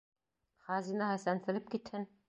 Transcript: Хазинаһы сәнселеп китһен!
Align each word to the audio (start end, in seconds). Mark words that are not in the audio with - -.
Хазинаһы 0.69 1.21
сәнселеп 1.27 1.73
китһен! 1.77 2.13